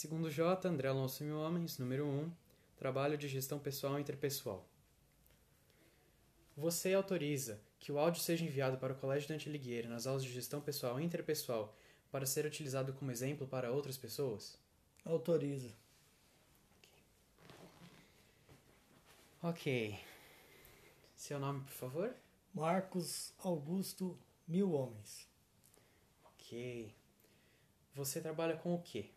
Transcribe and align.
Segundo 0.00 0.30
J, 0.30 0.68
André 0.68 0.86
Alonso 0.86 1.24
Mil 1.24 1.40
Homens, 1.40 1.76
número 1.76 2.06
1, 2.06 2.30
Trabalho 2.76 3.18
de 3.18 3.26
Gestão 3.26 3.58
Pessoal 3.58 3.98
e 3.98 4.00
Interpessoal. 4.00 4.64
Você 6.56 6.94
autoriza 6.94 7.60
que 7.80 7.90
o 7.90 7.98
áudio 7.98 8.22
seja 8.22 8.44
enviado 8.44 8.78
para 8.78 8.92
o 8.92 8.96
Colégio 8.96 9.28
Dante 9.28 9.48
Alighieri 9.48 9.88
nas 9.88 10.06
aulas 10.06 10.22
de 10.22 10.32
gestão 10.32 10.60
pessoal 10.60 11.00
e 11.00 11.04
interpessoal 11.04 11.76
para 12.12 12.26
ser 12.26 12.46
utilizado 12.46 12.92
como 12.92 13.10
exemplo 13.10 13.44
para 13.48 13.72
outras 13.72 13.98
pessoas? 13.98 14.56
Autoriza. 15.04 15.74
Ok. 19.42 19.98
Seu 21.16 21.40
nome, 21.40 21.64
por 21.64 21.72
favor? 21.72 22.14
Marcos 22.54 23.34
Augusto 23.38 24.16
Mil 24.46 24.74
Homens. 24.74 25.28
Ok. 26.24 26.94
Você 27.96 28.20
trabalha 28.20 28.56
com 28.56 28.76
o 28.76 28.80
quê? 28.80 29.10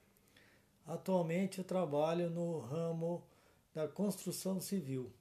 Atualmente 0.85 1.59
eu 1.59 1.63
trabalho 1.63 2.29
no 2.29 2.59
ramo 2.59 3.23
da 3.73 3.87
construção 3.87 4.59
civil, 4.59 5.11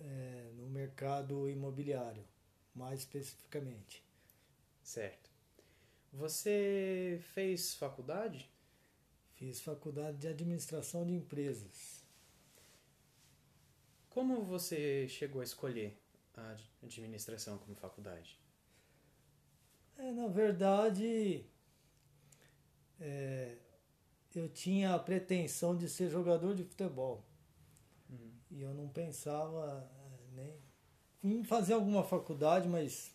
é, 0.00 0.50
no 0.54 0.68
mercado 0.68 1.48
imobiliário, 1.48 2.24
mais 2.74 3.00
especificamente. 3.00 4.04
Certo. 4.82 5.30
Você 6.12 7.20
fez 7.32 7.74
faculdade? 7.74 8.50
Fiz 9.34 9.60
faculdade 9.60 10.18
de 10.18 10.28
administração 10.28 11.06
de 11.06 11.14
empresas. 11.14 12.02
Como 14.10 14.42
você 14.44 15.06
chegou 15.08 15.40
a 15.40 15.44
escolher 15.44 15.96
a 16.36 16.56
administração 16.82 17.58
como 17.58 17.76
faculdade? 17.76 18.38
É, 19.96 20.10
na 20.10 20.26
verdade, 20.26 21.44
é, 23.00 23.56
eu 24.34 24.48
tinha 24.48 24.94
a 24.94 24.98
pretensão 24.98 25.76
de 25.76 25.88
ser 25.88 26.10
jogador 26.10 26.54
de 26.54 26.64
futebol. 26.64 27.24
Uhum. 28.10 28.30
E 28.50 28.62
eu 28.62 28.74
não 28.74 28.88
pensava 28.88 29.88
é, 30.36 30.52
nem 31.22 31.38
em 31.38 31.44
fazer 31.44 31.74
alguma 31.74 32.02
faculdade, 32.04 32.68
mas 32.68 33.12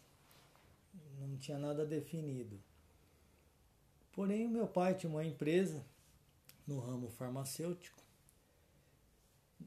não 1.20 1.38
tinha 1.38 1.58
nada 1.58 1.86
definido. 1.86 2.60
Porém, 4.12 4.46
o 4.46 4.50
meu 4.50 4.68
pai 4.68 4.96
tinha 4.96 5.10
uma 5.10 5.26
empresa 5.26 5.84
no 6.68 6.80
ramo 6.80 7.10
farmacêutico, 7.10 8.02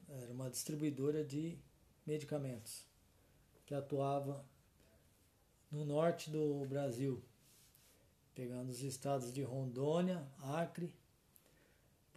era 0.09 0.31
uma 0.31 0.49
distribuidora 0.49 1.23
de 1.23 1.57
medicamentos 2.05 2.85
que 3.65 3.73
atuava 3.73 4.45
no 5.69 5.83
norte 5.83 6.29
do 6.29 6.65
Brasil, 6.65 7.21
pegando 8.33 8.69
os 8.69 8.81
estados 8.81 9.33
de 9.33 9.43
Rondônia, 9.43 10.25
Acre, 10.41 10.95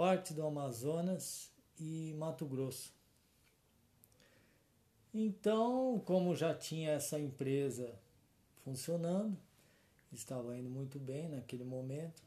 parte 0.01 0.33
do 0.33 0.47
Amazonas 0.47 1.53
e 1.79 2.15
Mato 2.17 2.47
Grosso. 2.47 2.91
Então, 5.13 6.03
como 6.07 6.35
já 6.35 6.55
tinha 6.55 6.93
essa 6.93 7.21
empresa 7.21 8.01
funcionando, 8.65 9.37
estava 10.11 10.57
indo 10.57 10.71
muito 10.71 10.99
bem 10.99 11.29
naquele 11.29 11.65
momento, 11.65 12.23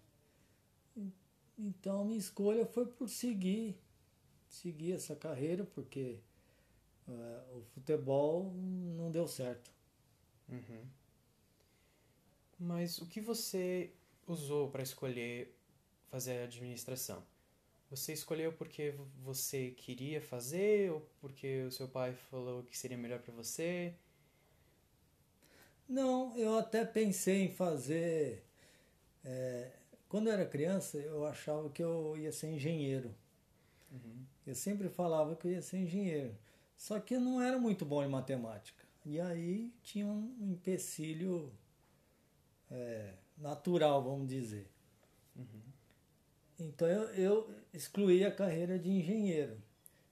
então 1.57 2.05
minha 2.05 2.19
escolha 2.19 2.63
foi 2.63 2.85
por 2.85 3.09
seguir, 3.09 3.75
seguir 4.47 4.91
essa 4.91 5.15
carreira, 5.15 5.63
porque 5.65 6.19
uh, 7.08 7.58
o 7.58 7.63
futebol 7.73 8.53
não 8.53 9.09
deu 9.09 9.27
certo. 9.27 9.71
Uhum. 10.47 10.85
Mas 12.59 12.99
o 12.99 13.08
que 13.08 13.19
você 13.19 13.91
usou 14.27 14.69
para 14.69 14.83
escolher 14.83 15.58
fazer 16.11 16.43
administração? 16.43 17.33
Você 17.94 18.11
escolheu 18.11 18.52
porque 18.52 18.95
você 19.23 19.69
queria 19.69 20.19
fazer 20.19 20.91
ou 20.91 21.08
porque 21.22 21.61
o 21.61 21.72
seu 21.72 21.88
pai 21.88 22.11
falou 22.31 22.63
que 22.63 22.75
seria 22.75 22.97
melhor 22.97 23.19
para 23.19 23.31
você? 23.31 23.93
Não, 25.87 26.36
eu 26.36 26.58
até 26.58 26.83
pensei 26.83 27.43
em 27.43 27.52
fazer. 27.52 28.43
É, 29.23 29.73
quando 30.09 30.26
eu 30.26 30.33
era 30.33 30.43
criança, 30.43 30.98
eu 30.98 31.23
achava 31.23 31.70
que 31.70 31.83
eu 31.83 32.17
ia 32.17 32.31
ser 32.31 32.48
engenheiro. 32.48 33.14
Uhum. 33.92 34.25
Eu 34.48 34.55
sempre 34.55 34.89
falava 34.89 35.36
que 35.36 35.45
eu 35.45 35.52
ia 35.52 35.61
ser 35.61 35.77
engenheiro. 35.77 36.36
Só 36.75 36.99
que 36.99 37.14
eu 37.14 37.21
não 37.21 37.39
era 37.39 37.60
muito 37.60 37.86
bom 37.86 38.04
em 38.04 38.10
matemática. 38.10 38.83
E 39.05 39.20
aí 39.20 39.71
tinha 39.83 40.08
um 40.08 40.36
empecilho 40.42 41.54
é, 42.71 43.14
natural, 43.37 44.04
vamos 44.04 44.27
dizer. 44.27 44.67
Uhum. 45.36 45.73
Então 46.59 46.87
eu, 46.87 47.03
eu 47.15 47.55
excluí 47.73 48.23
a 48.23 48.31
carreira 48.31 48.77
de 48.77 48.89
engenheiro. 48.89 49.58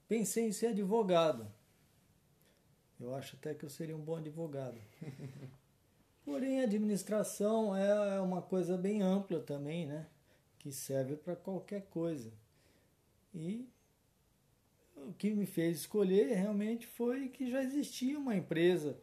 Pensei 0.08 0.46
em 0.46 0.52
ser 0.52 0.68
advogado. 0.68 1.48
Eu 3.00 3.16
acho 3.16 3.36
até 3.36 3.54
que 3.54 3.66
eu 3.66 3.70
seria 3.70 3.96
um 3.96 4.02
bom 4.02 4.18
advogado. 4.18 4.80
Porém, 6.24 6.62
a 6.62 6.66
administração 6.66 7.76
é 7.76 8.22
uma 8.22 8.42
coisa 8.42 8.78
bem 8.78 9.02
ampla 9.02 9.40
também, 9.40 9.88
né? 9.88 10.06
Que 10.60 10.72
serve 10.72 11.16
para 11.16 11.36
qualquer 11.36 11.82
coisa. 11.90 12.32
E 13.34 13.68
o 14.96 15.14
que 15.14 15.32
me 15.32 15.46
fez 15.46 15.78
escolher 15.78 16.36
realmente 16.36 16.86
foi 16.86 17.30
que 17.30 17.50
já 17.50 17.64
existia 17.64 18.20
uma 18.20 18.36
empresa 18.36 19.00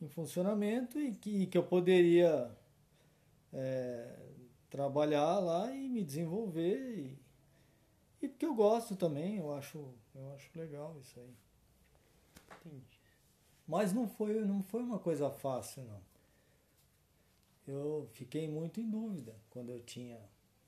em 0.00 0.08
funcionamento 0.08 1.00
e 1.00 1.12
que, 1.12 1.46
que 1.46 1.58
eu 1.58 1.64
poderia 1.64 2.50
é, 3.52 4.16
trabalhar 4.72 5.38
lá 5.38 5.70
e 5.70 5.86
me 5.86 6.02
desenvolver 6.02 6.98
e, 6.98 7.18
e 8.22 8.28
porque 8.28 8.46
eu 8.46 8.54
gosto 8.54 8.96
também, 8.96 9.36
eu 9.36 9.52
acho, 9.52 9.94
eu 10.14 10.32
acho 10.32 10.50
legal 10.58 10.98
isso 10.98 11.20
aí. 11.20 11.36
Entendi. 12.58 12.98
Mas 13.68 13.92
não 13.92 14.08
foi, 14.08 14.42
não 14.46 14.62
foi 14.62 14.82
uma 14.82 14.98
coisa 14.98 15.30
fácil 15.30 15.84
não. 15.84 16.00
Eu 17.68 18.08
fiquei 18.14 18.48
muito 18.48 18.80
em 18.80 18.88
dúvida 18.88 19.36
quando 19.50 19.70
eu 19.70 19.80
tinha 19.82 20.18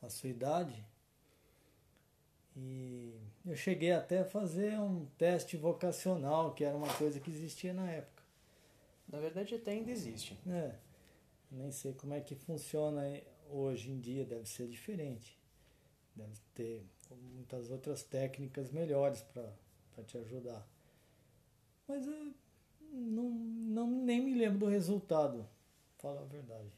a 0.03 0.11
sua 0.11 0.29
idade. 0.29 0.85
E 2.55 3.19
eu 3.47 3.57
cheguei 3.57 3.93
até 3.93 4.21
a 4.21 4.25
fazer 4.27 4.79
um 4.79 5.07
teste 5.17 5.57
vocacional, 5.57 6.55
que 6.55 6.63
era 6.63 6.77
uma 6.77 6.93
coisa 6.95 7.19
que 7.19 7.31
existia 7.31 7.73
na 7.73 7.91
época. 7.91 8.23
Na 9.09 9.19
verdade 9.19 9.55
até 9.55 9.71
ainda 9.73 9.91
existe. 9.91 10.39
É. 10.47 10.75
Nem 11.51 11.73
sei 11.73 11.95
como 11.95 12.13
é 12.13 12.21
que 12.21 12.35
funciona 12.35 13.03
hoje 13.49 13.91
em 13.91 14.01
dia, 14.01 14.25
deve 14.25 14.47
ser 14.47 14.69
diferente. 14.69 15.39
Deve 16.15 16.35
ter 16.55 16.87
muitas 17.11 17.71
outras 17.71 18.03
técnicas 18.03 18.71
melhores 18.71 19.23
para 19.23 20.05
te 20.05 20.17
ajudar. 20.19 20.67
Mas 21.87 22.07
eu 22.07 22.35
não, 22.93 23.31
não, 23.31 23.91
nem 23.91 24.21
me 24.23 24.35
lembro 24.35 24.61
do 24.61 24.67
resultado, 24.67 25.49
fala 25.99 26.23
a 26.23 26.25
verdade. 26.25 26.73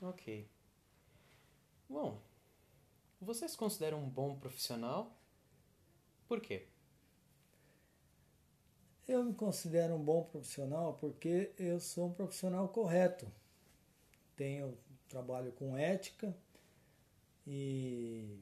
Ok. 0.00 0.48
Bom, 1.88 2.20
você 3.20 3.48
se 3.48 3.56
considera 3.56 3.96
um 3.96 4.08
bom 4.08 4.36
profissional? 4.36 5.16
Por 6.28 6.40
quê? 6.40 6.66
Eu 9.06 9.22
me 9.24 9.32
considero 9.32 9.94
um 9.94 10.04
bom 10.04 10.24
profissional 10.24 10.94
porque 10.94 11.52
eu 11.56 11.78
sou 11.78 12.08
um 12.08 12.12
profissional 12.12 12.68
correto. 12.68 13.30
Tenho 14.36 14.76
trabalho 15.08 15.50
com 15.52 15.76
ética 15.76 16.36
e, 17.46 18.38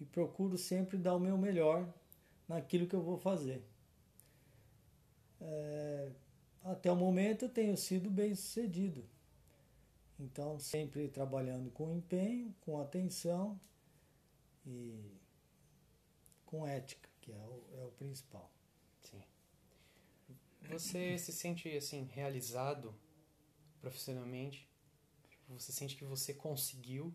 e 0.00 0.04
procuro 0.06 0.56
sempre 0.56 0.96
dar 0.96 1.14
o 1.14 1.20
meu 1.20 1.36
melhor 1.36 1.92
naquilo 2.48 2.86
que 2.86 2.94
eu 2.94 3.02
vou 3.02 3.18
fazer. 3.18 3.62
É, 5.40 6.10
até 6.62 6.90
o 6.90 6.96
momento 6.96 7.44
eu 7.44 7.48
tenho 7.48 7.76
sido 7.76 8.10
bem 8.10 8.34
sucedido. 8.34 9.04
Então, 10.18 10.58
sempre 10.58 11.08
trabalhando 11.08 11.70
com 11.70 11.90
empenho, 11.90 12.54
com 12.60 12.80
atenção 12.80 13.60
e 14.64 15.12
com 16.46 16.66
ética, 16.66 17.08
que 17.20 17.32
é 17.32 17.44
o, 17.44 17.64
é 17.76 17.84
o 17.84 17.90
principal. 17.90 18.50
Sim. 19.02 19.22
Você 20.70 21.18
se 21.18 21.32
sente 21.32 21.68
assim 21.76 22.04
realizado 22.04 22.94
profissionalmente? 23.84 24.66
Você 25.50 25.70
sente 25.72 25.94
que 25.94 26.04
você 26.04 26.32
conseguiu 26.32 27.14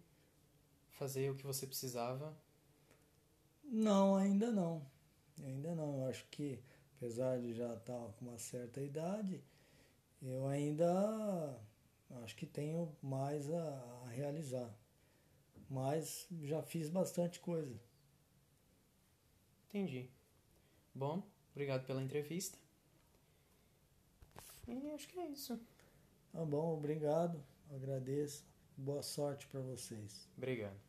fazer 0.92 1.32
o 1.32 1.36
que 1.36 1.44
você 1.46 1.66
precisava? 1.66 2.38
Não, 3.64 4.16
ainda 4.16 4.52
não. 4.52 4.86
Ainda 5.44 5.74
não. 5.74 6.02
Eu 6.02 6.10
acho 6.10 6.26
que, 6.30 6.64
apesar 6.98 7.40
de 7.40 7.54
já 7.56 7.74
estar 7.74 8.14
com 8.14 8.26
uma 8.26 8.38
certa 8.38 8.82
idade, 8.82 9.44
eu 10.22 10.48
ainda 10.48 11.60
acho 12.24 12.36
que 12.36 12.46
tenho 12.46 12.96
mais 13.02 13.52
a, 13.52 14.04
a 14.06 14.10
realizar. 14.10 14.72
Mas 15.68 16.28
já 16.44 16.62
fiz 16.62 16.90
bastante 16.90 17.40
coisa. 17.40 17.80
Entendi. 19.68 20.10
Bom, 20.94 21.24
obrigado 21.52 21.86
pela 21.86 22.04
entrevista. 22.04 22.58
E 24.68 24.92
acho 24.92 25.08
que 25.08 25.20
é 25.20 25.28
isso. 25.30 25.60
Tá 26.32 26.46
bom, 26.46 26.78
obrigado. 26.78 27.44
Agradeço. 27.74 28.46
Boa 28.78 29.02
sorte 29.04 29.48
para 29.48 29.60
vocês. 29.62 30.30
Obrigado. 30.38 30.89